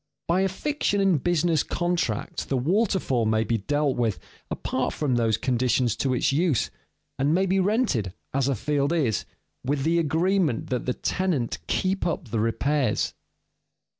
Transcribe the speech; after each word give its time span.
By 0.27 0.41
a 0.41 0.49
fiction 0.49 0.99
in 0.99 1.19
business 1.19 1.61
contracts 1.61 2.43
the 2.43 2.57
waterfall 2.57 3.27
may 3.27 3.43
be 3.43 3.59
dealt 3.59 3.97
with 3.97 4.17
apart 4.49 4.95
from 4.95 5.13
those 5.13 5.37
conditions 5.37 5.95
to 5.97 6.15
its 6.15 6.31
use, 6.31 6.71
and 7.19 7.35
may 7.35 7.45
be 7.45 7.59
rented, 7.59 8.11
as 8.33 8.47
a 8.47 8.55
field 8.55 8.91
is, 8.93 9.25
with 9.63 9.83
the 9.83 9.99
agreement 9.99 10.71
that 10.71 10.87
the 10.87 10.95
tenant 10.95 11.59
keep 11.67 12.07
up 12.07 12.29
the 12.29 12.39
repairs. 12.39 13.13